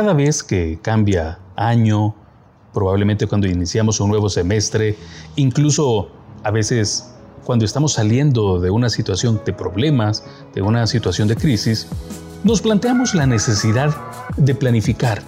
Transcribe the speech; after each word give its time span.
Cada 0.00 0.14
vez 0.14 0.42
que 0.42 0.78
cambia 0.80 1.38
año, 1.56 2.14
probablemente 2.72 3.26
cuando 3.26 3.46
iniciamos 3.46 4.00
un 4.00 4.08
nuevo 4.08 4.30
semestre, 4.30 4.96
incluso 5.36 6.08
a 6.42 6.50
veces 6.50 7.12
cuando 7.44 7.66
estamos 7.66 7.92
saliendo 7.92 8.60
de 8.60 8.70
una 8.70 8.88
situación 8.88 9.42
de 9.44 9.52
problemas, 9.52 10.24
de 10.54 10.62
una 10.62 10.86
situación 10.86 11.28
de 11.28 11.36
crisis, 11.36 11.86
nos 12.44 12.62
planteamos 12.62 13.14
la 13.14 13.26
necesidad 13.26 13.94
de 14.38 14.54
planificar. 14.54 15.20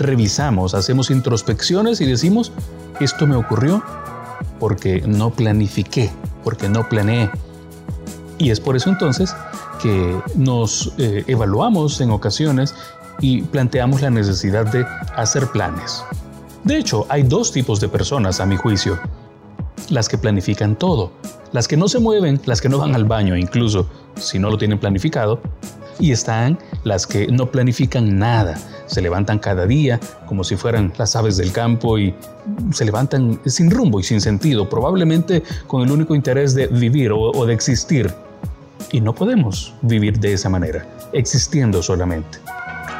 Revisamos, 0.00 0.74
hacemos 0.74 1.12
introspecciones 1.12 2.00
y 2.00 2.06
decimos, 2.06 2.50
esto 2.98 3.28
me 3.28 3.36
ocurrió 3.36 3.80
porque 4.58 5.02
no 5.02 5.30
planifiqué, 5.30 6.10
porque 6.42 6.68
no 6.68 6.88
planeé. 6.88 7.30
Y 8.38 8.50
es 8.50 8.58
por 8.58 8.74
eso 8.74 8.90
entonces 8.90 9.32
que 9.80 10.20
nos 10.34 10.92
eh, 10.98 11.22
evaluamos 11.28 12.00
en 12.00 12.10
ocasiones 12.10 12.74
y 13.20 13.42
planteamos 13.42 14.02
la 14.02 14.10
necesidad 14.10 14.66
de 14.66 14.86
hacer 15.14 15.46
planes. 15.48 16.04
De 16.64 16.76
hecho, 16.76 17.06
hay 17.08 17.22
dos 17.22 17.52
tipos 17.52 17.80
de 17.80 17.88
personas, 17.88 18.40
a 18.40 18.46
mi 18.46 18.56
juicio. 18.56 18.98
Las 19.88 20.08
que 20.08 20.18
planifican 20.18 20.74
todo, 20.76 21.12
las 21.52 21.68
que 21.68 21.76
no 21.76 21.88
se 21.88 22.00
mueven, 22.00 22.40
las 22.44 22.60
que 22.60 22.68
no 22.68 22.78
van 22.78 22.94
al 22.94 23.04
baño, 23.04 23.36
incluso 23.36 23.88
si 24.16 24.38
no 24.38 24.50
lo 24.50 24.58
tienen 24.58 24.80
planificado, 24.80 25.40
y 25.98 26.12
están 26.12 26.58
las 26.84 27.06
que 27.06 27.28
no 27.28 27.50
planifican 27.50 28.18
nada, 28.18 28.58
se 28.86 29.00
levantan 29.00 29.38
cada 29.38 29.66
día 29.66 30.00
como 30.26 30.44
si 30.44 30.56
fueran 30.56 30.92
las 30.98 31.16
aves 31.16 31.36
del 31.36 31.52
campo 31.52 31.98
y 31.98 32.14
se 32.72 32.84
levantan 32.84 33.40
sin 33.46 33.70
rumbo 33.70 34.00
y 34.00 34.02
sin 34.02 34.20
sentido, 34.20 34.68
probablemente 34.68 35.42
con 35.66 35.82
el 35.82 35.90
único 35.90 36.14
interés 36.14 36.54
de 36.54 36.66
vivir 36.66 37.12
o, 37.12 37.46
de 37.46 37.54
existir. 37.54 38.12
Y 38.92 39.00
no 39.00 39.14
podemos 39.14 39.74
vivir 39.82 40.18
de 40.20 40.32
esa 40.32 40.48
manera, 40.48 40.86
existiendo 41.12 41.82
solamente. 41.82 42.38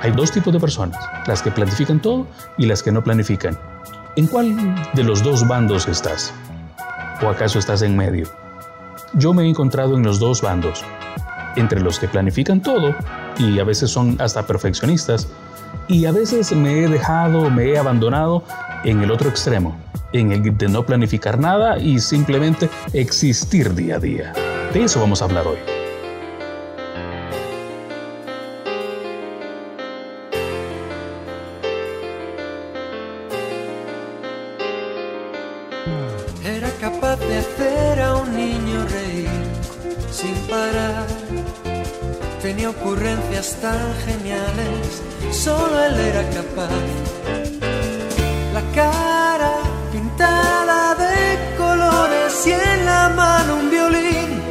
Hay 0.03 0.13
dos 0.13 0.31
tipos 0.31 0.53
de 0.53 0.61
personas, 0.61 0.99
las 1.27 1.43
que 1.43 1.51
planifican 1.51 2.01
todo 2.01 2.27
y 2.59 2.67
las 2.67 2.83
que 2.83 2.93
no 2.93 3.03
planifican. 3.03 3.59
¿En 4.17 4.27
cuál 4.27 4.55
de 4.95 5.03
los 5.03 5.23
dos 5.23 5.47
bandos 5.47 5.88
estás? 5.88 6.33
¿O 7.23 7.29
acaso 7.29 7.59
estás 7.59 7.83
en 7.83 7.97
medio? 7.97 8.29
Yo 9.15 9.33
me 9.33 9.45
he 9.45 9.49
encontrado 9.49 9.97
en 9.97 10.03
los 10.03 10.19
dos 10.19 10.43
bandos, 10.43 10.85
entre 11.57 11.80
los 11.80 11.99
que 11.99 12.09
planifican 12.09 12.61
todo 12.61 12.95
y 13.38 13.59
a 13.59 13.65
veces 13.65 13.91
son 13.91 14.16
hasta 14.21 14.47
perfeccionistas, 14.47 15.29
y 15.88 16.07
a 16.07 16.13
veces 16.13 16.53
me 16.53 16.85
he 16.85 16.88
dejado, 16.88 17.51
me 17.51 17.71
he 17.71 17.79
abandonado 17.79 18.43
en 18.85 19.03
el 19.03 19.10
otro 19.10 19.29
extremo, 19.29 19.77
en 20.13 20.33
el 20.33 20.57
de 20.57 20.69
no 20.69 20.85
planificar 20.85 21.38
nada 21.38 21.79
y 21.79 22.01
simplemente 22.01 22.69
existir 22.93 23.75
día 23.75 23.97
a 23.97 24.01
día. 24.01 24.33
De 24.73 24.85
eso 24.85 25.01
vamos 25.01 25.23
a 25.23 25.27
hablar 25.27 25.47
hoy. 25.47 25.76
Capaz. 46.35 46.71
La 48.52 48.63
cara 48.74 49.55
pintada 49.93 50.95
de 50.95 51.57
colores 51.57 52.46
y 52.46 52.52
en 52.52 52.87
la 52.87 53.09
mano 53.09 53.57
un 53.57 53.71
violín 53.71 54.43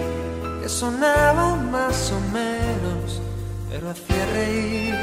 que 0.62 0.70
sonaba 0.70 1.56
más 1.56 2.12
o 2.12 2.20
menos, 2.32 3.22
pero 3.70 3.90
hacía 3.90 4.26
reír. 4.34 4.96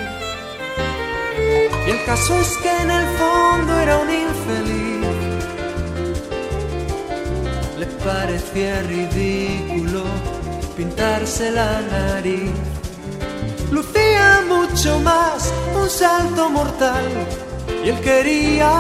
Y 1.87 1.91
el 1.91 2.05
caso 2.05 2.39
es 2.41 2.57
que 2.59 2.71
en 2.83 2.91
el 2.91 3.07
fondo 3.19 3.81
era 3.81 3.99
un 3.99 4.11
infeliz. 4.11 5.43
Le 7.79 7.87
parecía 8.05 8.83
ridículo 8.83 10.05
pintarse 10.77 11.51
la 11.51 11.81
nariz. 11.81 12.53
Lucía 13.71 14.43
mucho 14.49 14.72
más 14.91 15.53
un 15.77 15.89
salto 15.89 16.51
mortal 16.51 17.05
y 17.85 17.91
él 17.91 18.01
quería 18.01 18.73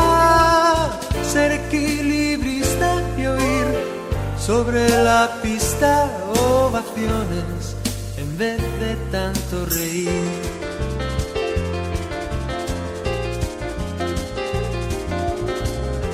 ser 1.22 1.52
equilibrista 1.52 3.00
y 3.16 3.26
oír 3.26 3.66
sobre 4.36 4.88
la 4.88 5.30
pista 5.42 6.10
ovaciones 6.40 7.76
en 8.16 8.36
vez 8.36 8.58
de 8.80 8.96
tanto 9.12 9.66
reír. 9.66 10.10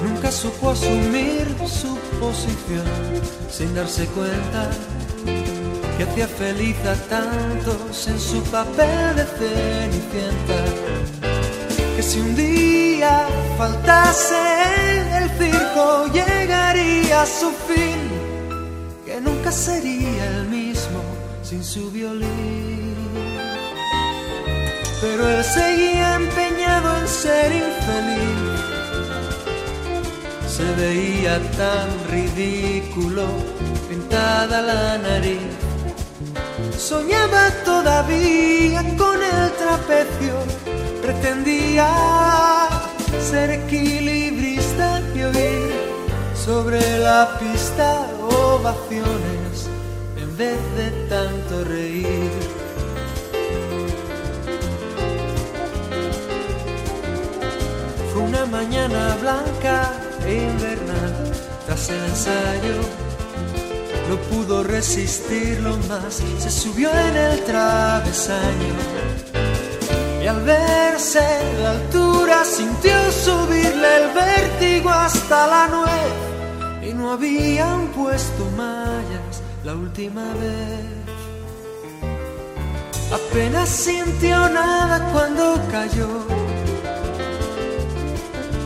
Nunca 0.04 0.31
supo 0.31 0.71
asumir 0.71 1.47
su 1.66 1.97
posición 2.21 2.84
sin 3.50 3.75
darse 3.75 4.04
cuenta 4.09 4.69
que 5.98 6.04
hacía 6.04 6.28
feliz 6.28 6.76
a 6.86 6.94
tantos 7.09 8.06
en 8.06 8.20
su 8.20 8.41
papel 8.44 9.16
de 9.16 9.25
cenicienta. 9.38 10.60
Que 11.97 12.03
si 12.04 12.20
un 12.20 12.36
día 12.36 13.26
faltase 13.59 14.36
el 15.19 15.28
circo 15.31 16.06
llegaría 16.12 17.22
a 17.22 17.26
su 17.26 17.50
fin, 17.50 17.98
que 19.04 19.20
nunca 19.20 19.50
sería 19.50 20.25
el 20.36 20.47
mismo 20.47 21.03
sin 21.42 21.64
su 21.64 21.91
violín. 21.91 22.94
Pero 25.00 25.28
él 25.28 25.44
seguía 25.44 26.15
empeñado 26.15 26.97
en 27.00 27.09
ser 27.09 27.53
infeliz 27.53 28.69
se 30.47 30.75
veía 30.75 31.38
tan 31.53 31.88
ridículo 32.10 33.26
pintada 33.88 34.60
la 34.60 34.98
nariz. 34.98 35.68
Soñaba 36.78 37.50
todavía 37.65 38.83
con 38.97 39.21
el 39.21 39.53
trapecio, 39.56 40.34
pretendía 41.03 41.89
ser 43.21 43.50
equilibrista 43.50 45.03
y 45.12 45.22
oír 45.22 45.72
sobre 46.34 46.81
la 47.00 47.37
pista 47.41 48.06
ovaciones 48.31 49.69
en 50.16 50.37
vez 50.37 50.59
de 50.77 50.91
tanto 51.09 51.65
reír. 51.65 52.31
Fue 58.12 58.22
una 58.22 58.47
mañana 58.47 59.16
blanca 59.21 59.93
invernal 60.25 61.33
tras 61.66 61.89
el 61.91 62.05
ensayo 62.05 63.08
no 64.09 64.17
pudo 64.17 64.63
resistirlo 64.63 65.77
más. 65.89 66.23
Se 66.39 66.51
subió 66.51 66.91
en 66.91 67.17
el 67.17 67.45
travesaño 67.45 68.75
y 70.23 70.27
al 70.27 70.43
verse 70.43 71.21
la 71.63 71.71
altura 71.71 72.45
sintió 72.45 72.93
subirle 73.13 73.97
el 73.99 74.15
vértigo 74.15 74.91
hasta 74.91 75.47
la 75.47 75.69
nuez. 75.69 76.91
Y 76.91 76.95
no 76.95 77.13
habían 77.13 77.89
puesto 77.89 78.45
mallas 78.57 79.43
la 79.65 79.75
última 79.75 80.25
vez. 80.35 80.99
Apenas 83.13 83.69
sintió 83.69 84.49
nada 84.49 85.11
cuando 85.13 85.61
cayó. 85.71 86.27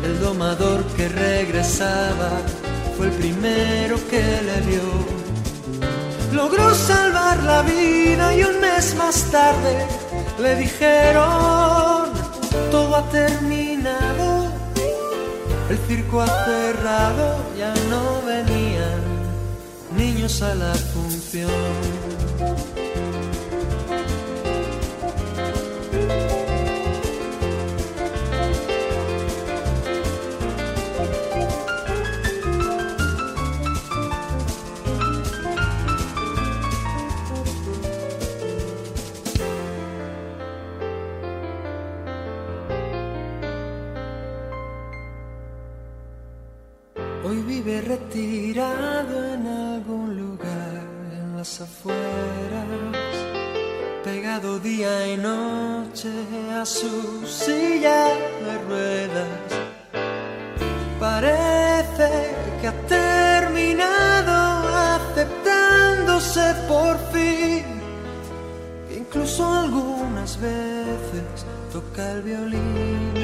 El 0.04 0.20
domador 0.20 0.84
que 0.96 1.08
regresaba 1.08 2.30
fue 2.96 3.06
el 3.06 3.12
primero 3.12 3.96
que 4.08 4.20
le 4.20 4.60
vio. 4.66 5.21
Logró 6.32 6.74
salvar 6.74 7.42
la 7.42 7.62
vida 7.62 8.34
y 8.34 8.42
un 8.44 8.60
mes 8.60 8.94
más 8.96 9.30
tarde 9.30 9.86
le 10.38 10.56
dijeron, 10.56 12.10
todo 12.70 12.96
ha 12.96 13.02
terminado, 13.10 14.50
el 15.68 15.78
circo 15.86 16.22
ha 16.22 16.44
cerrado, 16.44 17.36
ya 17.58 17.74
no 17.90 18.22
venían 18.26 19.00
niños 19.96 20.42
a 20.42 20.54
la 20.54 20.74
función. 20.74 21.50
Vive 47.52 47.82
retirado 47.82 49.34
en 49.34 49.46
algún 49.46 50.16
lugar 50.16 50.74
en 51.20 51.36
las 51.36 51.60
afueras, 51.60 53.04
pegado 54.02 54.58
día 54.58 54.92
y 55.12 55.16
noche 55.18 56.12
a 56.60 56.64
su 56.64 57.26
silla 57.26 58.00
de 58.46 58.54
ruedas. 58.68 59.48
Parece 60.98 62.10
que 62.58 62.68
ha 62.68 62.76
terminado 63.02 64.34
aceptándose 64.96 66.46
por 66.66 66.94
fin. 67.12 67.64
Incluso 69.00 69.40
algunas 69.46 70.40
veces 70.40 71.26
toca 71.70 72.12
el 72.12 72.22
violín. 72.22 73.21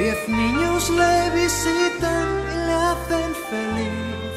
Diez 0.00 0.28
niños 0.30 0.88
le 0.88 1.30
visitan 1.38 2.28
y 2.52 2.56
le 2.66 2.72
hacen 2.72 3.34
feliz 3.50 4.30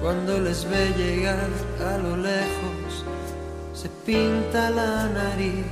cuando 0.00 0.40
les 0.40 0.64
ve 0.64 0.94
llegar 0.96 1.50
a 1.92 1.98
lo 1.98 2.16
lejos, 2.16 3.04
se 3.74 3.90
pinta 4.06 4.70
la 4.70 5.08
nariz. 5.08 5.66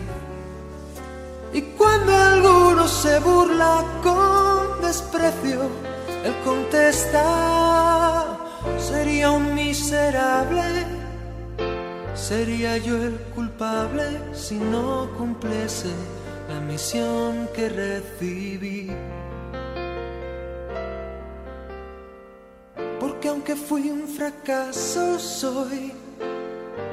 Y 1.55 1.63
cuando 1.79 2.15
alguno 2.15 2.87
se 2.89 3.21
burla 3.21 3.83
con 4.03 4.83
desprecio, 4.83 5.71
él 6.27 6.35
contesta, 6.45 8.37
sería 8.79 9.31
un 9.31 9.55
miserable, 9.55 10.85
sería 12.15 12.77
yo 12.77 13.03
el 13.03 13.17
culpable 13.35 14.21
si 14.35 14.57
no 14.57 15.09
cumpliese 15.17 16.18
la 16.49 16.61
misión 16.61 17.49
que 17.55 17.69
recibí. 17.69 18.91
Porque 22.99 23.29
aunque 23.29 23.55
fui 23.55 23.91
un 23.91 24.09
fracaso, 24.09 25.19
soy 25.19 25.93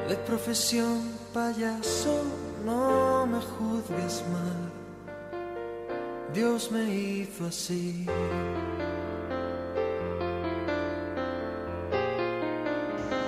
de 0.08 0.16
profesión 0.26 1.02
payaso, 1.32 2.22
no 2.64 3.26
me 3.26 3.40
juzgues 3.40 4.22
mal. 4.32 4.72
Dios 6.34 6.70
me 6.70 6.84
hizo 6.84 7.46
así. 7.46 8.06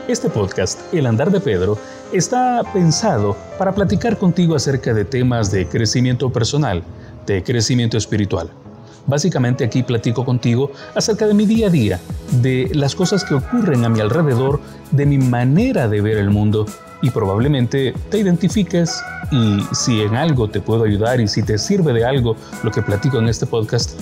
Este 0.09 0.31
podcast, 0.31 0.81
El 0.95 1.07
Andar 1.07 1.31
de 1.31 1.39
Pedro, 1.39 1.77
está 2.13 2.63
pensado 2.73 3.37
para 3.59 3.73
platicar 3.73 4.17
contigo 4.19 4.55
acerca 4.55 4.95
de 4.95 5.05
temas 5.05 5.51
de 5.51 5.67
crecimiento 5.67 6.31
personal, 6.31 6.83
de 7.27 7.43
crecimiento 7.43 7.97
espiritual. 7.97 8.51
Básicamente 9.07 9.65
aquí 9.65 9.83
platico 9.83 10.25
contigo 10.25 10.71
acerca 10.95 11.27
de 11.27 11.35
mi 11.35 11.47
día 11.47 11.69
a 11.69 11.71
día, 11.71 12.01
de 12.43 12.71
las 12.75 12.95
cosas 12.95 13.25
que 13.25 13.35
ocurren 13.35 13.85
a 13.85 13.89
mi 13.89 14.01
alrededor, 14.01 14.61
de 14.91 15.07
mi 15.07 15.19
manera 15.19 15.89
de 15.89 16.01
ver 16.01 16.19
el 16.19 16.31
mundo 16.31 16.67
y 17.01 17.11
probablemente 17.11 17.95
te 18.11 18.19
identifiques 18.19 19.03
y 19.31 19.61
si 19.73 20.03
en 20.03 20.17
algo 20.17 20.49
te 20.49 20.61
puedo 20.61 20.85
ayudar 20.85 21.21
y 21.21 21.29
si 21.29 21.43
te 21.43 21.59
sirve 21.59 21.93
de 21.93 22.05
algo 22.05 22.37
lo 22.63 22.71
que 22.71 22.83
platico 22.83 23.19
en 23.19 23.29
este 23.29 23.47
podcast, 23.47 23.99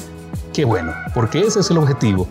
qué 0.52 0.64
bueno, 0.64 0.92
porque 1.14 1.40
ese 1.40 1.60
es 1.60 1.70
el 1.70 1.78
objetivo. 1.78 2.26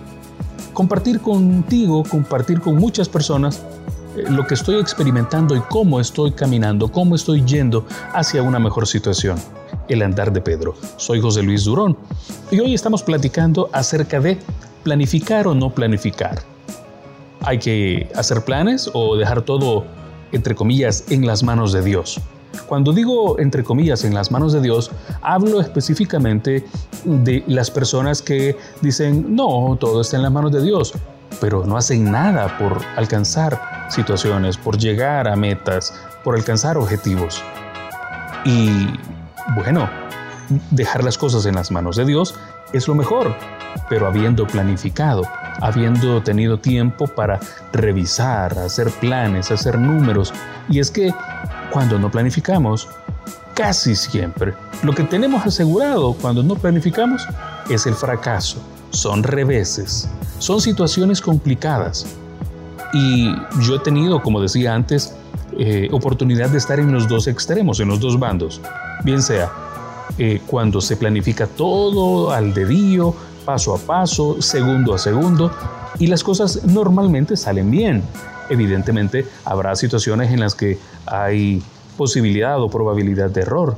Compartir 0.73 1.21
contigo, 1.21 2.03
compartir 2.03 2.59
con 2.59 2.75
muchas 2.75 3.07
personas 3.07 3.61
lo 4.15 4.47
que 4.47 4.53
estoy 4.53 4.79
experimentando 4.79 5.55
y 5.55 5.59
cómo 5.61 5.99
estoy 5.99 6.31
caminando, 6.31 6.91
cómo 6.91 7.15
estoy 7.15 7.43
yendo 7.43 7.85
hacia 8.13 8.41
una 8.41 8.59
mejor 8.59 8.87
situación. 8.87 9.37
El 9.87 10.01
andar 10.01 10.31
de 10.31 10.41
Pedro. 10.41 10.75
Soy 10.97 11.21
José 11.21 11.43
Luis 11.43 11.65
Durón 11.65 11.97
y 12.49 12.59
hoy 12.59 12.73
estamos 12.73 13.03
platicando 13.03 13.69
acerca 13.71 14.19
de 14.19 14.37
planificar 14.83 15.47
o 15.47 15.53
no 15.53 15.69
planificar. 15.69 16.41
¿Hay 17.41 17.59
que 17.59 18.09
hacer 18.15 18.43
planes 18.43 18.89
o 18.93 19.15
dejar 19.15 19.43
todo, 19.43 19.85
entre 20.31 20.55
comillas, 20.55 21.03
en 21.09 21.27
las 21.27 21.43
manos 21.43 21.71
de 21.73 21.83
Dios? 21.83 22.19
Cuando 22.67 22.93
digo 22.93 23.37
entre 23.39 23.63
comillas 23.63 24.05
en 24.05 24.13
las 24.13 24.31
manos 24.31 24.53
de 24.53 24.61
Dios, 24.61 24.89
hablo 25.21 25.59
específicamente 25.59 26.65
de 27.03 27.43
las 27.47 27.69
personas 27.69 28.21
que 28.21 28.57
dicen, 28.81 29.35
no, 29.35 29.77
todo 29.79 30.01
está 30.01 30.15
en 30.17 30.23
las 30.23 30.31
manos 30.31 30.51
de 30.51 30.63
Dios, 30.63 30.93
pero 31.39 31.65
no 31.65 31.77
hacen 31.77 32.11
nada 32.11 32.57
por 32.57 32.81
alcanzar 32.95 33.87
situaciones, 33.89 34.57
por 34.57 34.77
llegar 34.77 35.27
a 35.27 35.35
metas, 35.35 35.93
por 36.23 36.35
alcanzar 36.35 36.77
objetivos. 36.77 37.43
Y 38.43 38.87
bueno, 39.55 39.89
dejar 40.71 41.03
las 41.03 41.17
cosas 41.17 41.45
en 41.45 41.55
las 41.55 41.71
manos 41.71 41.95
de 41.95 42.05
Dios 42.05 42.35
es 42.73 42.87
lo 42.87 42.95
mejor, 42.95 43.35
pero 43.89 44.07
habiendo 44.07 44.45
planificado, 44.47 45.23
habiendo 45.61 46.21
tenido 46.21 46.59
tiempo 46.59 47.07
para 47.07 47.39
revisar, 47.73 48.57
hacer 48.57 48.89
planes, 48.91 49.51
hacer 49.51 49.79
números. 49.79 50.33
Y 50.69 50.79
es 50.79 50.91
que 50.91 51.13
cuando 51.71 51.99
no 51.99 52.11
planificamos, 52.11 52.87
casi 53.53 53.95
siempre, 53.95 54.53
lo 54.83 54.93
que 54.93 55.03
tenemos 55.03 55.45
asegurado 55.45 56.13
cuando 56.13 56.43
no 56.43 56.55
planificamos 56.55 57.27
es 57.69 57.85
el 57.85 57.95
fracaso. 57.95 58.61
Son 58.95 59.23
reveses, 59.23 60.09
son 60.39 60.61
situaciones 60.61 61.21
complicadas. 61.21 62.05
Y 62.93 63.33
yo 63.61 63.75
he 63.75 63.79
tenido, 63.79 64.21
como 64.21 64.41
decía 64.41 64.73
antes, 64.73 65.13
eh, 65.57 65.89
oportunidad 65.91 66.49
de 66.49 66.57
estar 66.57 66.79
en 66.79 66.91
los 66.91 67.07
dos 67.07 67.27
extremos, 67.27 67.79
en 67.79 67.89
los 67.89 67.99
dos 67.99 68.19
bandos 68.19 68.61
bien 69.05 69.21
sea 69.21 69.51
eh, 70.17 70.41
cuando 70.47 70.81
se 70.81 70.97
planifica 70.97 71.47
todo 71.47 72.31
al 72.31 72.53
dedillo, 72.53 73.13
paso 73.45 73.75
a 73.75 73.77
paso, 73.77 74.41
segundo 74.41 74.93
a 74.93 74.97
segundo, 74.97 75.51
y 75.99 76.07
las 76.07 76.23
cosas 76.23 76.65
normalmente 76.65 77.37
salen 77.37 77.69
bien. 77.69 78.01
Evidentemente 78.49 79.25
habrá 79.43 79.75
situaciones 79.75 80.31
en 80.31 80.39
las 80.39 80.55
que 80.55 80.77
hay 81.05 81.61
posibilidad 81.97 82.61
o 82.61 82.69
probabilidad 82.69 83.29
de 83.29 83.41
error, 83.41 83.77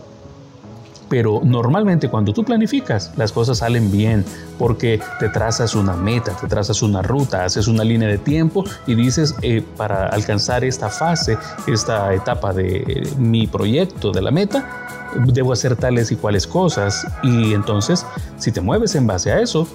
pero 1.09 1.42
normalmente 1.44 2.09
cuando 2.09 2.33
tú 2.33 2.44
planificas, 2.44 3.12
las 3.15 3.31
cosas 3.31 3.59
salen 3.59 3.92
bien 3.92 4.25
porque 4.57 5.00
te 5.19 5.30
trazas 5.30 5.75
una 5.75 5.95
meta, 5.95 6.36
te 6.36 6.48
trazas 6.48 6.81
una 6.81 7.01
ruta, 7.01 7.45
haces 7.45 7.68
una 7.68 7.83
línea 7.83 8.07
de 8.07 8.18
tiempo 8.18 8.63
y 8.86 8.95
dices, 8.95 9.36
eh, 9.42 9.63
para 9.77 10.07
alcanzar 10.07 10.63
esta 10.63 10.89
fase, 10.89 11.38
esta 11.68 12.13
etapa 12.13 12.54
de 12.54 13.09
mi 13.18 13.48
proyecto, 13.48 14.12
de 14.12 14.21
la 14.21 14.31
meta, 14.31 14.88
debo 15.33 15.54
hacer 15.54 15.75
tales 15.75 16.12
y 16.12 16.15
cuales 16.15 16.45
cosas. 16.48 17.07
Y 17.24 17.54
entonces, 17.54 18.06
si 18.38 18.51
te 18.51 18.62
mueves 18.62 18.95
en 18.95 19.07
base 19.07 19.31
a 19.31 19.39
eso, 19.39 19.68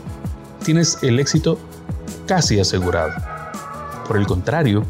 tienes 0.65 0.99
el 1.03 1.19
éxito 1.19 1.59
casi 2.27 2.61
asegurado. 2.61 3.13
Por 4.07 4.17
el 4.17 4.27
contrario, 4.27 4.85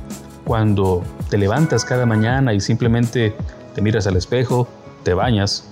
cuando 0.44 1.03
te 1.31 1.39
levantas 1.39 1.85
cada 1.85 2.06
mañana 2.06 2.53
y 2.53 2.61
simplemente 2.61 3.35
te 3.75 3.81
miras 3.81 4.06
al 4.06 4.17
espejo, 4.17 4.69
te 5.03 5.15
bañas 5.15 5.65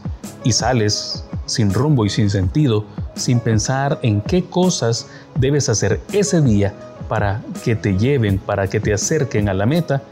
y 0.45 0.53
sales 0.53 1.25
sin 1.47 1.73
rumbo 1.73 2.07
y 2.07 2.11
sin 2.11 2.31
sentido, 2.31 2.85
sin 3.15 3.41
pensar 3.41 3.99
en 4.03 4.21
qué 4.21 4.45
cosas 4.45 5.09
debes 5.35 5.69
hacer 5.69 6.01
ese 6.13 6.41
día 6.41 6.75
para 7.09 7.43
que 7.65 7.75
te 7.75 7.97
lleven, 7.99 8.39
para 8.39 8.69
que 8.69 8.81
te 8.81 8.95
acerquen 8.95 9.49
a 9.49 9.55
la 9.55 9.67
meta, 9.67 10.03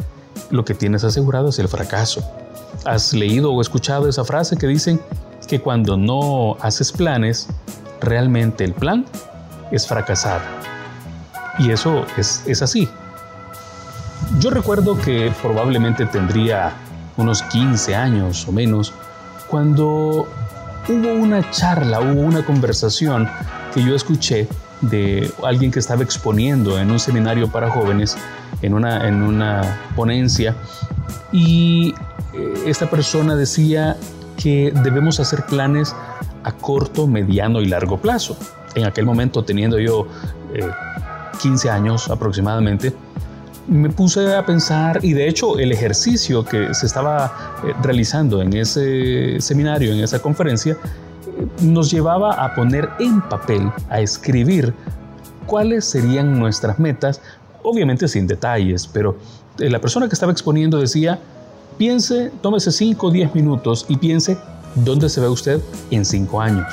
lo 0.51 0.65
que 0.65 0.75
tienes 0.75 1.05
asegurado 1.05 1.49
es 1.51 1.59
el 1.59 1.69
fracaso. 1.69 2.23
¿Has 2.85 3.13
leído 3.13 3.53
o 3.53 3.61
escuchado 3.61 4.09
esa 4.09 4.25
frase 4.25 4.57
que 4.57 4.67
dicen 4.67 5.01
que 5.47 5.61
cuando 5.61 5.97
no 5.97 6.57
haces 6.61 6.93
planes, 6.93 7.49
realmente 8.01 8.65
el 8.65 8.75
plan 8.75 9.07
es 9.71 9.87
fracasar? 9.87 10.41
Y 11.59 11.71
eso 11.71 12.05
es, 12.17 12.43
es 12.47 12.63
así. 12.63 12.89
Yo 14.41 14.51
recuerdo 14.51 14.99
que 14.99 15.33
probablemente 15.41 16.07
tendría 16.07 16.73
unos 17.17 17.43
15 17.43 17.95
años 17.95 18.47
o 18.47 18.53
menos 18.53 18.93
cuando 19.49 20.29
hubo 20.89 21.13
una 21.13 21.51
charla, 21.51 22.01
hubo 22.01 22.21
una 22.21 22.45
conversación 22.45 23.29
que 23.75 23.83
yo 23.85 23.95
escuché 23.95 24.49
de 24.81 25.31
alguien 25.43 25.71
que 25.71 25.79
estaba 25.79 26.03
exponiendo 26.03 26.79
en 26.79 26.91
un 26.91 26.99
seminario 26.99 27.49
para 27.51 27.71
jóvenes, 27.71 28.17
en 28.63 28.75
una, 28.75 29.09
en 29.09 29.23
una 29.23 29.91
ponencia, 29.97 30.55
y 31.33 31.95
eh, 32.35 32.55
esta 32.67 32.89
persona 32.89 33.35
decía 33.35 33.97
que 34.37 34.73
debemos 34.83 35.21
hacer 35.21 35.45
planes 35.47 35.95
a 36.45 36.53
corto, 36.53 37.07
mediano 37.07 37.61
y 37.61 37.67
largo 37.67 37.99
plazo. 37.99 38.37
En 38.75 38.87
aquel 38.87 39.05
momento, 39.05 39.45
teniendo 39.45 39.79
yo 39.79 40.07
15 41.43 41.67
eh, 41.67 41.71
años 41.71 42.09
aproximadamente, 42.11 42.95
me 43.69 43.91
puse 43.91 44.35
a 44.35 44.45
pensar 44.45 45.01
y 45.05 45.13
de 45.13 45.29
hecho 45.29 45.59
el 45.59 45.73
ejercicio 45.73 46.45
que 46.45 46.75
se 46.75 46.87
estaba 46.87 47.61
eh, 47.65 47.73
realizando 47.83 48.41
en 48.43 48.53
ese 48.55 49.41
seminario, 49.41 49.93
en 49.93 50.01
esa 50.01 50.21
conferencia, 50.21 50.77
nos 51.61 51.91
llevaba 51.91 52.33
a 52.33 52.55
poner 52.55 52.89
en 52.99 53.21
papel, 53.21 53.71
a 53.91 54.01
escribir 54.01 54.75
cuáles 55.47 55.85
serían 55.85 56.39
nuestras 56.39 56.79
metas, 56.79 57.21
obviamente 57.63 58.09
sin 58.09 58.27
detalles, 58.27 58.87
pero 58.87 59.17
la 59.59 59.81
persona 59.81 60.09
que 60.09 60.15
estaba 60.15 60.33
exponiendo 60.33 60.79
decía, 60.79 61.19
Piense, 61.79 62.33
tómese 62.43 62.73
5 62.73 63.07
o 63.07 63.11
10 63.13 63.37
minutos 63.37 63.87
y 63.89 63.97
piense 63.97 64.37
dónde 64.75 65.09
se 65.09 65.21
ve 65.21 65.29
usted 65.29 65.61
en 65.93 66.05
5 66.05 66.41
años, 66.41 66.67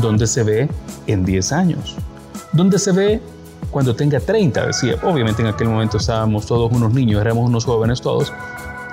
dónde 0.00 0.26
se 0.26 0.42
ve 0.42 0.70
en 1.06 1.22
10 1.22 1.52
años, 1.52 1.96
dónde 2.54 2.78
se 2.78 2.92
ve 2.92 3.20
cuando 3.70 3.94
tenga 3.94 4.20
30, 4.20 4.66
decía. 4.66 4.96
Obviamente 5.02 5.42
en 5.42 5.48
aquel 5.48 5.68
momento 5.68 5.96
estábamos 5.96 6.46
todos 6.46 6.70
unos 6.72 6.92
niños, 6.92 7.20
éramos 7.20 7.48
unos 7.48 7.64
jóvenes 7.64 8.00
todos. 8.00 8.32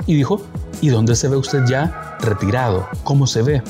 Y 0.06 0.16
dijo, 0.16 0.42
¿y 0.82 0.90
dónde 0.90 1.16
se 1.16 1.28
ve 1.28 1.36
usted 1.36 1.66
ya 1.68 2.18
retirado? 2.22 2.88
¿Cómo 3.04 3.28
se 3.28 3.42
ve? 3.42 3.62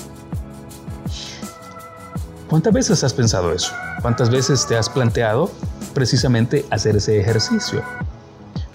¿Cuántas 2.49 2.73
veces 2.73 3.03
has 3.03 3.13
pensado 3.13 3.51
eso? 3.51 3.71
¿Cuántas 4.01 4.29
veces 4.29 4.65
te 4.67 4.77
has 4.77 4.89
planteado 4.89 5.49
precisamente 5.93 6.65
hacer 6.69 6.95
ese 6.95 7.19
ejercicio? 7.19 7.81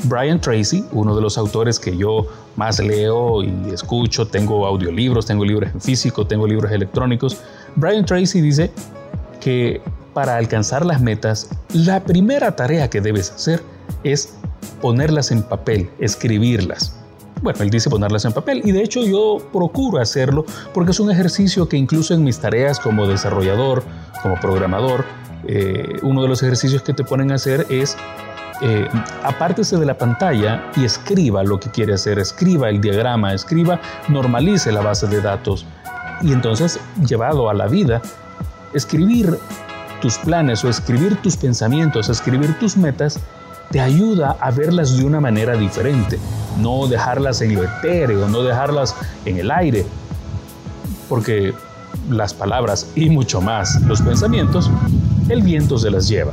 Brian 0.05 0.41
Tracy, 0.41 0.85
uno 0.93 1.15
de 1.15 1.23
los 1.23 1.39
autores 1.39 1.79
que 1.79 1.97
yo 1.97 2.27
más 2.57 2.81
leo 2.81 3.43
y 3.43 3.71
escucho, 3.73 4.27
tengo 4.27 4.67
audiolibros, 4.67 5.27
tengo 5.27 5.45
libros 5.45 5.71
en 5.73 5.81
físico, 5.81 6.27
tengo 6.27 6.47
libros 6.47 6.73
electrónicos, 6.73 7.39
Brian 7.77 8.05
Tracy 8.05 8.41
dice 8.41 8.71
que 9.41 9.81
para 10.15 10.37
alcanzar 10.37 10.85
las 10.85 11.01
metas, 11.01 11.49
la 11.73 12.01
primera 12.05 12.55
tarea 12.57 12.89
que 12.91 13.01
debes 13.01 13.31
hacer 13.31 13.63
es 14.05 14.35
ponerlas 14.81 15.31
en 15.31 15.43
papel, 15.43 15.91
escribirlas. 15.99 16.99
Bueno, 17.41 17.61
él 17.63 17.71
dice 17.71 17.91
ponerlas 17.91 18.25
en 18.25 18.33
papel 18.33 18.63
y 18.65 18.73
de 18.73 18.83
hecho 18.83 19.03
yo 19.03 19.39
procuro 19.53 20.01
hacerlo 20.01 20.45
porque 20.73 20.93
es 20.93 21.01
un 21.01 21.11
ejercicio 21.11 21.69
que 21.69 21.77
incluso 21.77 22.15
en 22.15 22.23
mis 22.23 22.39
tareas 22.39 22.79
como 22.79 23.07
desarrollador, 23.07 23.83
como 24.23 24.37
programador, 24.37 25.05
eh, 25.49 25.99
uno 26.03 26.23
de 26.23 26.29
los 26.29 26.43
ejercicios 26.43 26.83
que 26.83 26.95
te 26.95 27.03
ponen 27.03 27.33
a 27.33 27.35
hacer 27.35 27.67
es 27.69 27.97
eh, 28.61 28.89
apártese 29.25 29.77
de 29.77 29.87
la 29.87 29.99
pantalla 29.99 30.71
y 30.77 30.85
escriba 30.85 31.43
lo 31.43 31.59
que 31.59 31.69
quiere 31.71 31.95
hacer, 31.95 32.21
escriba 32.21 32.69
el 32.69 32.81
diagrama, 32.81 33.35
escriba, 33.35 33.81
normalice 34.09 34.71
la 34.71 34.83
base 34.83 35.09
de 35.09 35.21
datos 35.21 35.67
y 36.23 36.33
entonces 36.33 36.79
llevado 37.05 37.51
a 37.51 37.55
la 37.55 37.67
vida, 37.67 38.01
escribir 38.73 39.37
tus 40.03 40.19
planes 40.19 40.63
o 40.65 40.69
escribir 40.69 41.17
tus 41.23 41.39
pensamientos, 41.39 42.11
escribir 42.11 42.59
tus 42.59 42.77
metas, 42.77 43.19
te 43.71 43.81
ayuda 43.81 44.37
a 44.39 44.51
verlas 44.51 44.99
de 44.99 45.05
una 45.05 45.21
manera 45.21 45.57
diferente 45.57 46.19
no 46.59 46.87
dejarlas 46.87 47.41
en 47.41 47.55
lo 47.55 47.65
etéreo, 47.65 48.29
no 48.29 48.43
dejarlas 48.43 48.95
en 49.25 49.39
el 49.39 49.51
aire, 49.51 49.87
porque 51.09 51.55
las 52.11 52.35
palabras 52.35 52.91
y 52.95 53.09
mucho 53.11 53.41
más 53.41 53.81
los 53.83 54.03
pensamientos, 54.03 54.71
el 55.29 55.43
viento 55.43 55.79
se 55.79 55.91
las 55.91 56.09
lleva. 56.09 56.33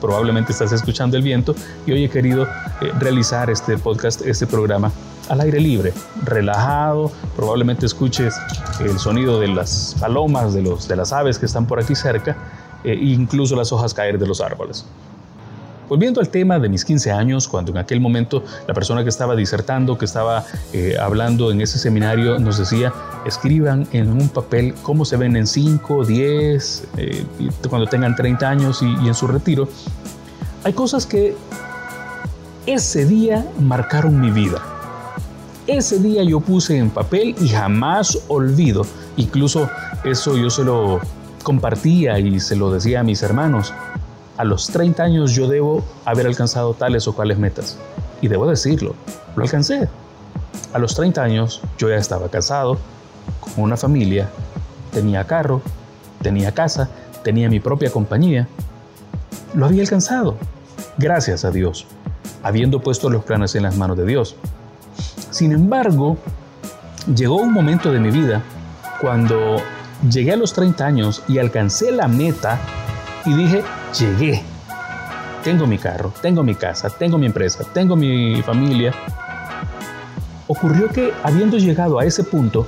Probablemente 0.00 0.52
estás 0.52 0.72
escuchando 0.72 1.16
el 1.16 1.22
viento 1.22 1.54
y 1.86 1.92
hoy 1.92 2.04
he 2.04 2.10
querido 2.10 2.44
eh, 2.44 2.92
realizar 2.98 3.50
este 3.50 3.78
podcast, 3.78 4.20
este 4.22 4.46
programa 4.46 4.92
al 5.28 5.40
aire 5.40 5.58
libre, 5.58 5.92
relajado, 6.22 7.10
probablemente 7.34 7.86
escuches 7.86 8.34
el 8.78 8.98
sonido 8.98 9.40
de 9.40 9.48
las 9.48 9.96
palomas, 9.98 10.54
de, 10.54 10.62
los, 10.62 10.86
de 10.86 10.94
las 10.96 11.12
aves 11.12 11.38
que 11.38 11.46
están 11.46 11.66
por 11.66 11.80
aquí 11.80 11.94
cerca, 11.96 12.36
e 12.86 12.94
incluso 12.94 13.56
las 13.56 13.72
hojas 13.72 13.92
caer 13.92 14.18
de 14.18 14.26
los 14.26 14.40
árboles. 14.40 14.86
Volviendo 15.88 16.20
al 16.20 16.28
tema 16.28 16.58
de 16.58 16.68
mis 16.68 16.84
15 16.84 17.12
años, 17.12 17.46
cuando 17.46 17.70
en 17.70 17.78
aquel 17.78 18.00
momento 18.00 18.42
la 18.66 18.74
persona 18.74 19.04
que 19.04 19.08
estaba 19.08 19.36
disertando, 19.36 19.96
que 19.96 20.04
estaba 20.04 20.44
eh, 20.72 20.96
hablando 21.00 21.52
en 21.52 21.60
ese 21.60 21.78
seminario, 21.78 22.40
nos 22.40 22.58
decía, 22.58 22.92
escriban 23.24 23.86
en 23.92 24.10
un 24.10 24.28
papel 24.28 24.74
cómo 24.82 25.04
se 25.04 25.16
ven 25.16 25.36
en 25.36 25.46
5, 25.46 26.04
10, 26.04 26.88
eh, 26.96 27.24
cuando 27.68 27.86
tengan 27.86 28.16
30 28.16 28.48
años 28.48 28.82
y, 28.82 28.86
y 29.04 29.08
en 29.08 29.14
su 29.14 29.28
retiro, 29.28 29.68
hay 30.64 30.72
cosas 30.72 31.06
que 31.06 31.36
ese 32.66 33.06
día 33.06 33.46
marcaron 33.60 34.20
mi 34.20 34.32
vida. 34.32 34.60
Ese 35.68 36.00
día 36.00 36.24
yo 36.24 36.40
puse 36.40 36.78
en 36.78 36.90
papel 36.90 37.36
y 37.40 37.48
jamás 37.48 38.18
olvido. 38.26 38.84
Incluso 39.16 39.68
eso 40.04 40.36
yo 40.36 40.50
se 40.50 40.64
lo 40.64 41.00
compartía 41.46 42.18
y 42.18 42.40
se 42.40 42.56
lo 42.56 42.72
decía 42.72 42.98
a 42.98 43.02
mis 43.04 43.22
hermanos 43.22 43.72
a 44.36 44.42
los 44.42 44.66
30 44.66 45.00
años 45.00 45.30
yo 45.30 45.46
debo 45.46 45.84
haber 46.04 46.26
alcanzado 46.26 46.74
tales 46.74 47.06
o 47.06 47.14
cuales 47.14 47.38
metas. 47.38 47.78
Y 48.20 48.26
debo 48.26 48.48
decirlo, 48.50 48.96
lo 49.36 49.44
alcancé. 49.44 49.88
A 50.72 50.80
los 50.80 50.96
30 50.96 51.22
años 51.22 51.62
yo 51.78 51.88
ya 51.88 51.94
estaba 51.94 52.28
casado, 52.30 52.78
con 53.38 53.62
una 53.62 53.76
familia, 53.76 54.28
tenía 54.92 55.24
carro, 55.24 55.62
tenía 56.20 56.50
casa, 56.50 56.88
tenía 57.22 57.48
mi 57.48 57.60
propia 57.60 57.92
compañía. 57.92 58.48
Lo 59.54 59.66
había 59.66 59.82
alcanzado, 59.82 60.36
gracias 60.98 61.44
a 61.44 61.52
Dios, 61.52 61.86
habiendo 62.42 62.80
puesto 62.80 63.08
los 63.08 63.22
planes 63.22 63.54
en 63.54 63.62
las 63.62 63.76
manos 63.76 63.96
de 63.96 64.04
Dios. 64.04 64.34
Sin 65.30 65.52
embargo, 65.52 66.16
llegó 67.14 67.36
un 67.36 67.52
momento 67.52 67.92
de 67.92 68.00
mi 68.00 68.10
vida 68.10 68.42
cuando 69.00 69.58
llegué 70.10 70.32
a 70.32 70.36
los 70.36 70.52
30 70.52 70.84
años 70.84 71.22
y 71.28 71.38
alcancé 71.38 71.92
la 71.92 72.08
meta 72.08 72.58
y 73.24 73.34
dije, 73.34 73.62
llegué. 73.98 74.42
Tengo 75.42 75.66
mi 75.66 75.78
carro, 75.78 76.12
tengo 76.20 76.42
mi 76.42 76.54
casa, 76.54 76.90
tengo 76.90 77.18
mi 77.18 77.26
empresa, 77.26 77.64
tengo 77.72 77.96
mi 77.96 78.42
familia. 78.42 78.92
Ocurrió 80.48 80.88
que 80.88 81.12
habiendo 81.22 81.56
llegado 81.58 81.98
a 81.98 82.04
ese 82.04 82.24
punto, 82.24 82.66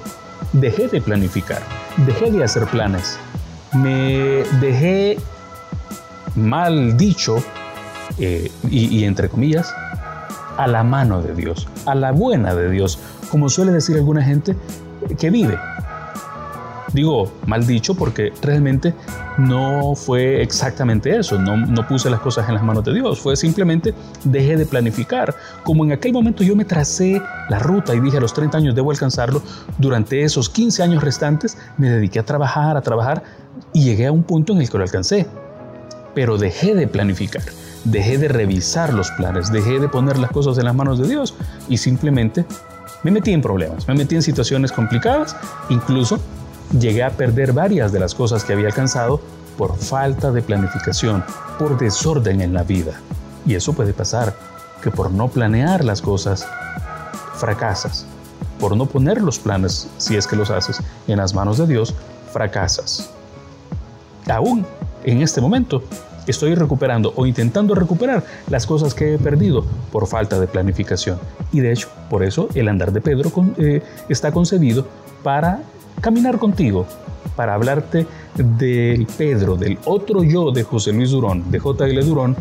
dejé 0.53 0.89
de 0.89 1.01
planificar, 1.01 1.63
dejé 2.07 2.31
de 2.31 2.45
hacer 2.45 2.67
planes. 2.67 3.19
Me 3.73 4.45
dejé 4.61 5.19
mal 6.35 6.97
dicho, 6.97 7.37
eh, 8.19 8.51
y, 8.71 8.99
y 8.99 9.05
entre 9.05 9.29
comillas, 9.29 9.73
a 10.57 10.67
la 10.67 10.83
mano 10.83 11.23
de 11.23 11.35
Dios, 11.35 11.69
a 11.87 11.95
la 11.95 12.13
buena 12.13 12.55
de 12.55 12.71
Dios, 12.71 12.99
como 13.31 13.49
suele 13.49 13.73
decir 13.73 13.97
alguna 13.97 14.23
gente 14.23 14.57
que 15.19 15.31
vive. 15.31 15.59
Digo 16.93 17.31
mal 17.47 17.67
dicho 17.67 17.95
porque 17.95 18.33
realmente 18.41 18.95
no 19.37 19.95
fue 19.95 20.43
exactamente 20.43 21.17
eso, 21.17 21.39
no, 21.39 21.57
no, 21.57 21.87
puse 21.87 22.09
las 22.09 22.21
cosas 22.21 22.49
en 22.49 22.55
las 22.55 22.63
manos 22.63 22.85
de 22.85 22.95
Dios, 22.95 23.21
fue 23.21 23.37
simplemente 23.37 23.95
dejé 24.25 24.57
de 24.57 24.65
planificar. 24.65 25.35
Como 25.65 25.85
en 25.85 25.93
aquel 25.93 26.13
momento 26.13 26.43
yo 26.43 26.57
me 26.57 26.65
tracé 26.65 27.21
la 27.51 27.59
ruta 27.59 27.95
y 27.95 28.01
dije 28.01 28.17
a 28.17 28.21
los 28.21 28.33
30 28.33 28.59
años 28.59 28.75
debo 28.75 28.91
alcanzarlo, 28.91 29.43
durante 29.77 30.23
esos 30.23 30.49
15 30.49 30.83
años 30.83 31.05
restantes 31.05 31.59
me 31.77 31.91
dediqué 31.91 32.21
a 32.21 32.25
trabajar, 32.25 32.77
a 32.77 32.81
trabajar 32.81 33.23
y 33.75 33.85
llegué 33.85 34.07
a 34.07 34.13
un 34.13 34.23
punto 34.23 34.55
en 34.55 34.61
el 34.61 34.71
que 34.71 34.79
lo 34.79 34.85
alcancé. 34.85 35.27
Pero 36.15 36.39
dejé 36.39 36.75
de 36.75 36.89
planificar, 36.89 37.43
dejé 37.85 38.17
de 38.17 38.29
revisar 38.29 38.95
los 38.95 39.11
planes, 39.13 39.53
dejé 39.53 39.79
de 39.79 39.89
poner 39.89 40.19
las 40.19 40.31
cosas 40.31 40.57
en 40.59 40.65
las 40.65 40.75
manos 40.75 40.99
de 40.99 41.07
Dios 41.07 41.35
y 41.69 41.77
simplemente 41.77 42.47
me 43.05 43.11
metí 43.11 43.33
en 43.33 43.43
problemas, 43.43 43.87
me 43.87 43.95
metí 43.95 44.17
en 44.17 44.23
situaciones 44.23 44.73
complicadas, 44.73 45.37
incluso 45.69 46.19
llegué 46.77 47.03
a 47.03 47.11
perder 47.11 47.53
varias 47.53 47.93
de 47.93 48.01
las 48.01 48.15
cosas 48.15 48.45
que 48.45 48.53
había 48.53 48.67
alcanzado 48.67 49.21
por 49.57 49.77
falta 49.77 50.31
de 50.31 50.43
planificación, 50.43 51.25
por 51.59 51.79
desorden 51.79 52.41
en 52.41 52.55
la 52.55 52.63
vida. 52.63 53.01
Y 53.47 53.55
eso 53.55 53.73
puede 53.73 53.93
pasar, 53.93 54.35
que 54.83 54.91
por 54.91 55.11
no 55.11 55.29
planear 55.29 55.85
las 55.85 56.03
cosas, 56.03 56.47
fracasas. 57.35 58.07
Por 58.61 58.77
no 58.77 58.87
poner 58.87 59.21
los 59.23 59.39
planes, 59.39 59.89
si 59.99 60.17
es 60.17 60.27
que 60.27 60.37
los 60.37 60.51
haces, 60.51 60.81
en 61.07 61.17
las 61.17 61.35
manos 61.35 61.59
de 61.59 61.67
Dios, 61.67 61.95
fracasas. 62.33 63.11
Aún 64.29 64.67
en 65.05 65.23
este 65.23 65.41
momento 65.41 65.83
estoy 66.27 66.55
recuperando 66.55 67.13
o 67.17 67.25
intentando 67.25 67.75
recuperar 67.75 68.25
las 68.49 68.67
cosas 68.67 68.95
que 68.95 69.15
he 69.15 69.19
perdido 69.19 69.65
por 69.91 70.07
falta 70.07 70.39
de 70.39 70.47
planificación. 70.47 71.19
Y 71.53 71.61
de 71.61 71.73
hecho, 71.73 71.89
por 72.11 72.23
eso 72.23 72.49
el 72.55 72.69
andar 72.69 72.93
de 72.93 73.01
Pedro 73.01 73.33
eh, 73.57 73.83
está 74.09 74.33
concebido 74.33 74.87
para 75.23 75.63
caminar 76.01 76.39
contigo 76.39 76.87
para 77.37 77.55
hablarte 77.55 78.07
del 78.35 79.07
Pedro, 79.17 79.57
del 79.57 79.79
otro 79.85 80.23
yo 80.25 80.51
de 80.51 80.65
José 80.65 80.93
Luis 80.93 81.11
Durón, 81.11 81.51
de 81.51 81.59
J.L. 81.59 82.03
Durón, 82.05 82.37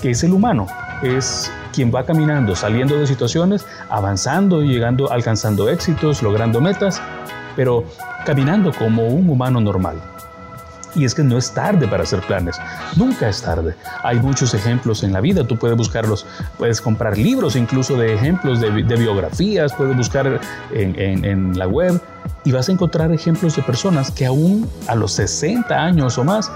que 0.00 0.10
es 0.10 0.24
el 0.24 0.32
humano, 0.32 0.66
es 1.02 1.50
quien 1.72 1.92
va 1.94 2.04
caminando, 2.04 2.54
saliendo 2.56 2.96
de 2.96 3.06
situaciones, 3.06 3.66
avanzando, 3.90 4.62
llegando, 4.62 5.10
alcanzando 5.10 5.68
éxitos, 5.68 6.22
logrando 6.22 6.60
metas, 6.60 7.00
pero 7.56 7.84
caminando 8.24 8.72
como 8.72 9.06
un 9.06 9.28
humano 9.28 9.60
normal. 9.60 9.96
Y 10.94 11.04
es 11.04 11.14
que 11.14 11.24
no 11.24 11.36
es 11.36 11.52
tarde 11.52 11.88
para 11.88 12.04
hacer 12.04 12.20
planes, 12.20 12.56
nunca 12.96 13.28
es 13.28 13.42
tarde. 13.42 13.74
Hay 14.04 14.20
muchos 14.20 14.54
ejemplos 14.54 15.02
en 15.02 15.12
la 15.12 15.20
vida, 15.20 15.44
tú 15.44 15.58
puedes 15.58 15.76
buscarlos, 15.76 16.24
puedes 16.56 16.80
comprar 16.80 17.18
libros 17.18 17.56
incluso 17.56 17.96
de 17.96 18.14
ejemplos 18.14 18.60
de, 18.60 18.70
biografías, 18.70 19.74
puedes 19.74 19.96
buscar 19.96 20.40
en, 20.72 21.24
en 21.24 21.58
la 21.58 21.66
web 21.66 22.00
y 22.44 22.52
vas 22.52 22.68
a 22.68 22.72
encontrar 22.72 23.12
ejemplos 23.12 23.56
de 23.56 23.62
personas 23.62 24.10
que 24.10 24.26
aún 24.26 24.68
a 24.86 24.94
los 24.94 25.12
60 25.12 25.74
años 25.74 26.18
o 26.18 26.24
más 26.24 26.50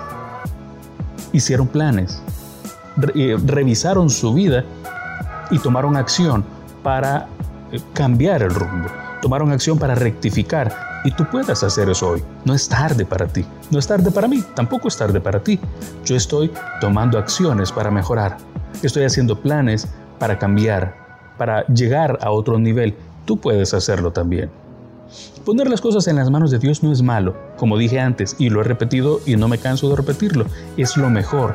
hicieron 1.33 1.67
planes, 1.67 2.21
eh, 3.15 3.37
revisaron 3.45 4.11
su 4.11 4.35
vida 4.35 4.65
y 5.51 5.59
tomaron 5.59 5.97
acción 5.97 6.45
para 6.83 7.27
eh, 7.73 7.81
cambiar 7.93 8.43
el 8.43 8.55
rumbo, 8.55 8.89
tomaron 9.23 9.51
acción 9.51 9.79
para 9.79 9.95
rectificar 9.95 10.75
y 11.05 11.11
tú 11.13 11.25
puedas 11.31 11.63
hacer 11.63 11.89
eso 11.89 12.11
hoy. 12.11 12.23
No 12.45 12.55
es 12.55 12.69
tarde 12.69 13.05
para 13.05 13.27
ti, 13.27 13.45
no 13.71 13.79
es 13.79 13.87
tarde 13.87 14.11
para 14.11 14.29
mí, 14.29 14.43
tampoco 14.55 14.89
es 14.89 14.97
tarde 14.97 15.21
para 15.21 15.41
ti. 15.41 15.59
Yo 16.05 16.17
estoy 16.17 16.51
tomando 16.81 17.19
acciones 17.19 17.73
para 17.73 17.91
mejorar, 17.91 18.37
estoy 18.83 19.05
haciendo 19.05 19.41
planes 19.41 19.89
para 20.19 20.39
cambiar, 20.39 20.95
para 21.39 21.65
llegar 21.67 22.19
a 22.21 22.31
otro 22.31 22.59
nivel. 22.59 22.97
Tú 23.25 23.39
puedes 23.39 23.75
hacerlo 23.75 24.13
también. 24.13 24.51
Poner 25.45 25.69
las 25.69 25.81
cosas 25.81 26.07
en 26.09 26.17
las 26.17 26.31
manos 26.31 26.51
de 26.51 26.59
Dios 26.59 26.83
no 26.83 26.93
es 26.93 27.03
malo, 27.03 27.35
como 27.57 27.79
dije 27.79 28.01
antes 28.01 28.37
y 28.39 28.51
lo 28.51 28.61
he 28.61 28.65
repetido 28.65 29.21
y 29.27 29.37
no 29.37 29.49
me 29.49 29.59
canso 29.59 29.89
de 29.89 29.97
repetirlo, 29.97 30.45
es 30.77 30.97
lo 30.97 31.11
mejor. 31.11 31.55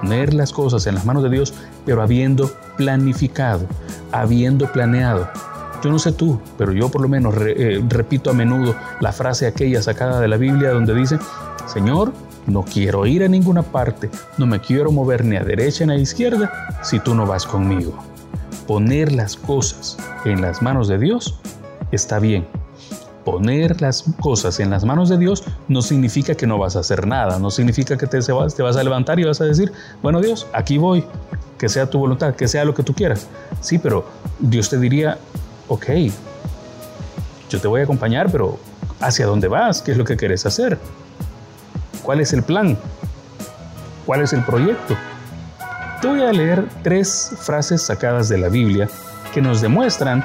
poner 0.00 0.34
las 0.34 0.52
cosas 0.52 0.86
en 0.88 0.96
las 0.96 1.04
manos 1.04 1.22
de 1.22 1.30
Dios, 1.30 1.54
pero 1.86 2.02
habiendo 2.02 2.50
planificado, 2.76 3.66
habiendo 4.10 4.70
planeado. 4.72 5.28
Yo 5.82 5.90
no 5.90 5.98
sé 5.98 6.12
tú, 6.12 6.40
pero 6.58 6.72
yo 6.72 6.88
por 6.88 7.02
lo 7.02 7.08
menos 7.08 7.34
eh, 7.38 7.82
repito 7.88 8.30
a 8.30 8.32
menudo 8.32 8.74
la 9.00 9.12
frase 9.12 9.46
aquella 9.46 9.82
sacada 9.82 10.20
de 10.20 10.28
la 10.28 10.36
Biblia 10.36 10.70
donde 10.70 10.94
dice, 10.94 11.18
Señor, 11.66 12.12
no 12.46 12.62
quiero 12.62 13.06
ir 13.06 13.24
a 13.24 13.28
ninguna 13.28 13.62
parte, 13.62 14.10
no 14.38 14.46
me 14.46 14.60
quiero 14.60 14.92
mover 14.92 15.24
ni 15.24 15.36
a 15.36 15.44
derecha 15.44 15.86
ni 15.86 15.92
a 15.92 15.96
izquierda 15.96 16.78
si 16.82 16.98
tú 17.00 17.14
no 17.14 17.26
vas 17.26 17.46
conmigo. 17.46 17.92
Poner 18.66 19.12
las 19.12 19.36
cosas 19.36 19.96
en 20.24 20.40
las 20.40 20.62
manos 20.62 20.88
de 20.88 20.98
Dios 20.98 21.38
está 21.90 22.18
bien, 22.18 22.46
poner 23.24 23.80
las 23.80 24.04
cosas 24.20 24.60
en 24.60 24.70
las 24.70 24.84
manos 24.84 25.08
de 25.08 25.18
Dios 25.18 25.44
no 25.68 25.82
significa 25.82 26.34
que 26.34 26.46
no 26.46 26.58
vas 26.58 26.76
a 26.76 26.80
hacer 26.80 27.06
nada, 27.06 27.38
no 27.38 27.50
significa 27.50 27.96
que 27.96 28.06
te, 28.06 28.18
vas, 28.32 28.56
vas 28.56 28.76
a 28.76 28.82
levantar 28.82 29.18
y 29.20 29.24
vas 29.24 29.40
a 29.40 29.44
decir, 29.44 29.72
bueno 30.02 30.20
Dios, 30.20 30.46
aquí 30.52 30.78
voy, 30.78 31.04
que 31.58 31.68
sea 31.68 31.88
tu 31.88 31.98
voluntad, 31.98 32.34
que 32.34 32.48
sea 32.48 32.64
lo 32.64 32.74
que 32.74 32.82
tú 32.82 32.94
quieras. 32.94 33.28
Sí, 33.60 33.78
pero 33.78 34.04
Dios 34.38 34.68
te 34.68 34.78
diría, 34.78 35.18
ok, 35.68 35.86
yo 37.48 37.60
te 37.60 37.68
voy 37.68 37.80
a 37.80 37.84
acompañar, 37.84 38.30
pero 38.30 38.58
¿hacia 39.00 39.26
dónde 39.26 39.48
vas? 39.48 39.82
¿Qué 39.82 39.92
es 39.92 39.98
lo 39.98 40.04
que 40.04 40.16
quieres 40.16 40.44
hacer? 40.46 40.78
¿Cuál 42.02 42.20
es 42.20 42.32
el 42.32 42.42
plan? 42.42 42.76
¿Cuál 44.06 44.22
es 44.22 44.32
el 44.32 44.44
proyecto? 44.44 44.96
Te 46.00 46.08
voy 46.08 46.22
a 46.22 46.32
leer 46.32 46.66
tres 46.82 47.30
frases 47.38 47.82
sacadas 47.82 48.28
de 48.28 48.38
la 48.38 48.48
Biblia 48.48 48.88
que 49.32 49.40
nos 49.40 49.60
demuestran 49.60 50.24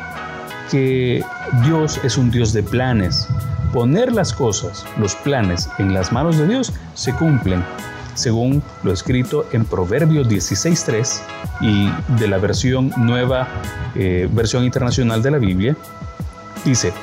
que 0.71 1.23
Dios 1.63 1.99
es 2.03 2.17
un 2.17 2.31
Dios 2.31 2.53
de 2.53 2.63
planes. 2.63 3.27
Poner 3.73 4.11
las 4.11 4.33
cosas, 4.33 4.85
los 4.97 5.15
planes 5.15 5.69
en 5.77 5.93
las 5.93 6.11
manos 6.11 6.37
de 6.37 6.47
Dios 6.47 6.73
se 6.93 7.13
cumplen, 7.13 7.63
según 8.15 8.63
lo 8.83 8.91
escrito 8.91 9.45
en 9.51 9.65
Proverbios 9.65 10.27
16.3 10.27 11.21
y 11.61 11.89
de 12.19 12.27
la 12.27 12.37
versión 12.37 12.91
nueva, 12.97 13.47
eh, 13.95 14.27
versión 14.31 14.63
internacional 14.63 15.21
de 15.21 15.31
la 15.31 15.37
Biblia, 15.37 15.75
dice, 16.65 16.93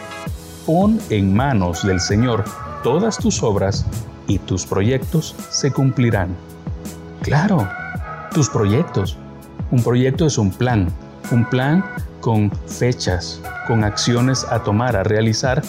pon 0.67 1.01
en 1.11 1.35
manos 1.35 1.87
del 1.87 2.01
Señor 2.01 2.45
todas 2.83 3.19
tus 3.19 3.43
obras 3.43 3.87
y 4.27 4.39
tus 4.39 4.67
proyectos 4.67 5.35
se 5.51 5.71
cumplirán. 5.71 6.35
Claro, 7.23 7.69
tus 8.33 8.49
proyectos. 8.49 9.17
Un 9.71 9.83
proyecto 9.83 10.27
es 10.27 10.39
un 10.39 10.51
plan, 10.51 10.89
un 11.31 11.45
plan 11.45 11.85
con 12.21 12.51
fechas, 12.67 13.41
con 13.67 13.85
acciones 13.85 14.45
a 14.45 14.63
tomar, 14.63 14.97
a 14.97 15.03
realizar 15.03 15.63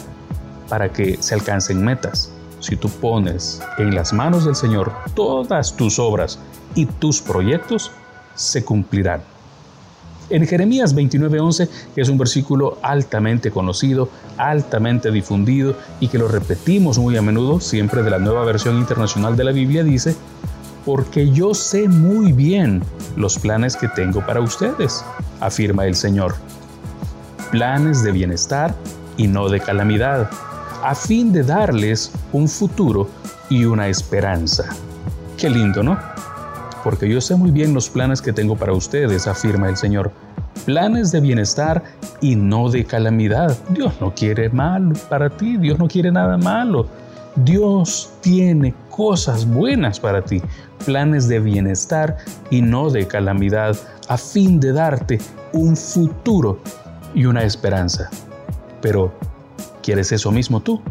para 0.69 0.91
que 0.91 1.17
se 1.21 1.33
alcancen 1.33 1.83
metas. 1.83 2.31
Si 2.59 2.75
tú 2.75 2.89
pones 2.89 3.62
en 3.77 3.93
las 3.93 4.13
manos 4.13 4.45
del 4.45 4.55
Señor 4.55 4.91
todas 5.13 5.75
tus 5.75 6.00
obras 6.00 6.39
y 6.74 6.85
tus 6.85 7.21
proyectos, 7.21 7.91
se 8.35 8.63
cumplirán. 8.63 9.21
En 10.29 10.47
Jeremías 10.47 10.95
29:11, 10.95 11.69
que 11.93 12.01
es 12.01 12.09
un 12.09 12.17
versículo 12.17 12.79
altamente 12.81 13.51
conocido, 13.51 14.09
altamente 14.38 15.12
difundido 15.12 15.75
y 16.00 16.07
que 16.07 16.17
lo 16.17 16.27
repetimos 16.27 16.97
muy 16.97 17.15
a 17.15 17.21
menudo, 17.21 17.59
siempre 17.59 18.01
de 18.01 18.09
la 18.09 18.17
nueva 18.17 18.43
versión 18.43 18.77
internacional 18.77 19.35
de 19.38 19.43
la 19.43 19.51
Biblia, 19.51 19.83
dice, 19.83 20.15
porque 20.86 21.32
yo 21.32 21.54
sé 21.54 21.89
muy 21.89 22.32
bien 22.32 22.82
los 23.18 23.39
planes 23.39 23.75
que 23.75 23.88
tengo 23.89 24.24
para 24.25 24.39
ustedes, 24.39 25.04
afirma 25.42 25.86
el 25.86 25.96
Señor. 25.96 26.36
Planes 27.51 28.04
de 28.04 28.12
bienestar 28.12 28.75
y 29.18 29.27
no 29.27 29.50
de 29.50 29.60
calamidad, 29.60 30.30
a 30.84 30.94
fin 30.94 31.34
de 31.34 31.44
darles 31.44 32.12
un 32.32 32.48
futuro 32.48 33.10
y 33.50 33.65
una 33.65 33.88
esperanza. 33.88 34.65
Qué 35.38 35.50
lindo, 35.50 35.82
¿no? 35.82 35.98
Porque 36.84 37.10
yo 37.10 37.20
sé 37.20 37.36
muy 37.36 37.50
bien 37.50 37.74
los 37.74 37.89
planes 37.89 38.22
que 38.22 38.32
tengo 38.32 38.56
para 38.56 38.74
ustedes, 38.74 39.25
afirma 39.25 39.70
el 39.70 39.77
Señor. 39.77 40.12
Planes 40.65 41.12
de 41.12 41.20
bienestar 41.20 41.84
y 42.22 42.36
no 42.36 42.70
de 42.70 42.86
calamidad. 42.86 43.58
Dios 43.70 43.94
no 44.00 44.13
quiere 44.13 44.50
mal 44.50 44.94
para 45.10 45.30
ti, 45.30 45.58
Dios 45.58 45.80
no 45.80 45.88
quiere 45.88 46.12
nada 46.12 46.38
malo. 46.38 46.88
Dios 47.36 48.13
tiene 48.22 48.74
cosas 48.89 49.45
buenas 49.45 50.00
para 50.00 50.21
ti, 50.21 50.41
planes 50.86 51.28
de 51.28 51.39
bienestar 51.39 52.17
y 52.50 52.62
no 52.62 52.89
de 52.89 53.08
calamidad, 53.08 53.76
a 54.08 54.17
fin 54.17 54.60
de 54.60 54.71
darte 54.71 55.19
un 55.52 55.76
futuro 55.76 56.60
y 57.13 57.26
una 57.26 57.43
esperanza. 57.43 58.10
Pero, 58.82 59.13
¿quieres 59.84 60.12
eso 60.13 60.32
mismo 60.32 60.62
tú? 60.62 60.82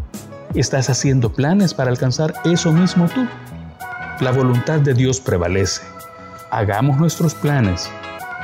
¿Estás 0.54 0.90
haciendo 0.90 1.32
planes 1.32 1.72
para 1.72 1.90
alcanzar 1.90 2.34
eso 2.44 2.72
mismo 2.72 3.08
tú? 3.08 3.26
La 4.20 4.30
voluntad 4.30 4.80
de 4.80 4.94
Dios 4.94 5.20
prevalece. 5.20 5.82
Hagamos 6.50 6.98
nuestros 6.98 7.34
planes. 7.34 7.90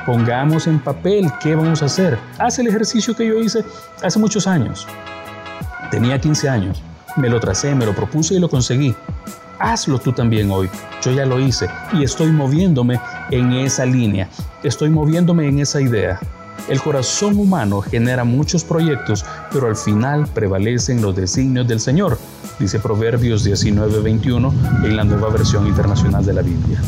Pongamos 0.05 0.65
en 0.65 0.79
papel 0.79 1.31
qué 1.39 1.55
vamos 1.55 1.83
a 1.83 1.85
hacer. 1.85 2.17
Haz 2.39 2.57
el 2.57 2.67
ejercicio 2.67 3.15
que 3.15 3.27
yo 3.27 3.39
hice 3.39 3.63
hace 4.01 4.17
muchos 4.17 4.47
años. 4.47 4.87
Tenía 5.91 6.19
15 6.19 6.49
años. 6.49 6.83
Me 7.17 7.29
lo 7.29 7.39
tracé, 7.39 7.75
me 7.75 7.85
lo 7.85 7.93
propuse 7.93 8.35
y 8.35 8.39
lo 8.39 8.49
conseguí. 8.49 8.95
Hazlo 9.59 9.99
tú 9.99 10.11
también 10.11 10.49
hoy. 10.49 10.69
Yo 11.03 11.11
ya 11.11 11.25
lo 11.25 11.39
hice 11.39 11.67
y 11.93 12.03
estoy 12.03 12.31
moviéndome 12.31 12.99
en 13.29 13.51
esa 13.53 13.85
línea. 13.85 14.29
Estoy 14.63 14.89
moviéndome 14.89 15.47
en 15.47 15.59
esa 15.59 15.81
idea. 15.81 16.19
El 16.69 16.81
corazón 16.81 17.37
humano 17.37 17.81
genera 17.81 18.23
muchos 18.23 18.63
proyectos, 18.63 19.25
pero 19.51 19.67
al 19.67 19.75
final 19.75 20.27
prevalecen 20.33 21.01
los 21.01 21.15
designios 21.15 21.67
del 21.67 21.79
Señor, 21.79 22.17
dice 22.59 22.79
Proverbios 22.79 23.43
19:21 23.43 24.53
en 24.83 24.95
la 24.95 25.03
nueva 25.03 25.29
versión 25.29 25.67
internacional 25.67 26.25
de 26.25 26.33
la 26.33 26.41
Biblia. 26.41 26.81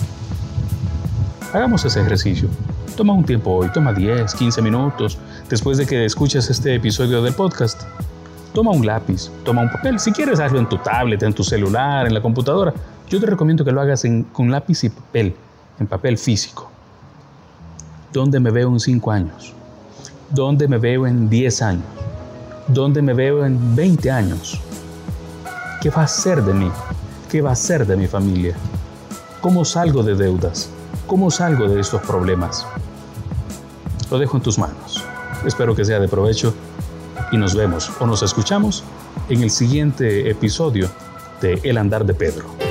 Hagamos 1.53 1.85
ese 1.85 2.01
ejercicio. 2.01 2.49
Toma 2.95 3.13
un 3.13 3.25
tiempo 3.25 3.51
hoy, 3.51 3.69
toma 3.73 3.93
10, 3.93 4.33
15 4.35 4.61
minutos 4.61 5.17
después 5.49 5.77
de 5.77 5.85
que 5.85 6.05
escuches 6.05 6.49
este 6.49 6.75
episodio 6.75 7.21
del 7.23 7.33
podcast 7.33 7.81
toma 8.53 8.71
un 8.71 8.85
lápiz, 8.85 9.29
toma 9.43 9.61
un 9.61 9.71
papel. 9.71 9.99
Si 9.99 10.11
quieres, 10.11 10.39
hazlo 10.39 10.59
en 10.59 10.69
tu 10.69 10.77
tablet, 10.77 11.21
en 11.23 11.33
tu 11.33 11.43
celular, 11.43 12.07
en 12.07 12.13
la 12.13 12.21
computadora. 12.21 12.73
Yo 13.09 13.19
te 13.19 13.25
recomiendo 13.25 13.65
que 13.65 13.71
lo 13.71 13.81
hagas 13.81 14.03
con 14.31 14.51
lápiz 14.51 14.83
y 14.83 14.89
papel, 14.89 15.35
en 15.79 15.87
papel 15.87 16.17
físico. 16.17 16.69
¿Dónde 18.11 18.39
me 18.39 18.51
veo 18.51 18.69
en 18.69 18.79
5 18.79 19.11
años? 19.11 19.53
¿Dónde 20.29 20.67
me 20.67 20.77
veo 20.77 21.07
en 21.07 21.29
10 21.29 21.61
años? 21.63 21.85
¿Dónde 22.67 23.01
me 23.01 23.13
veo 23.13 23.45
en 23.45 23.75
20 23.75 24.11
años? 24.11 24.59
¿Qué 25.81 25.89
va 25.89 26.03
a 26.03 26.07
ser 26.07 26.43
de 26.43 26.53
mí? 26.53 26.71
¿Qué 27.29 27.41
va 27.41 27.51
a 27.51 27.55
ser 27.55 27.85
de 27.85 27.97
mi 27.97 28.07
familia? 28.07 28.55
¿Cómo 29.41 29.65
salgo 29.65 30.03
de 30.03 30.15
deudas? 30.15 30.69
¿Cómo 31.07 31.29
salgo 31.29 31.67
de 31.67 31.81
estos 31.81 32.01
problemas? 32.03 32.65
Lo 34.09 34.19
dejo 34.19 34.37
en 34.37 34.43
tus 34.43 34.57
manos. 34.57 35.03
Espero 35.45 35.75
que 35.75 35.83
sea 35.83 35.99
de 35.99 36.07
provecho 36.07 36.53
y 37.33 37.37
nos 37.37 37.55
vemos 37.55 37.91
o 37.99 38.05
nos 38.05 38.21
escuchamos 38.21 38.83
en 39.27 39.41
el 39.41 39.49
siguiente 39.49 40.29
episodio 40.29 40.87
de 41.41 41.59
El 41.63 41.77
Andar 41.79 42.05
de 42.05 42.13
Pedro. 42.13 42.62